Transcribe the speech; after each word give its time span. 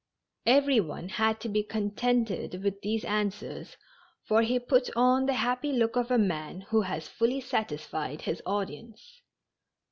Every 0.47 0.79
one 0.79 1.09
had 1.09 1.39
to 1.41 1.47
be 1.47 1.61
contented 1.61 2.63
with 2.63 2.81
these 2.81 3.05
answers, 3.05 3.77
for 4.27 4.41
he 4.41 4.57
put 4.57 4.89
on 4.95 5.27
the 5.27 5.35
happy 5.35 5.71
look 5.73 5.95
of 5.95 6.09
a 6.09 6.17
man 6.17 6.61
who 6.61 6.81
has 6.81 7.07
fully 7.07 7.39
satisfied 7.39 8.21
his 8.23 8.41
audience. 8.43 9.21